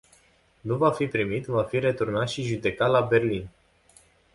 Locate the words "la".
2.89-3.01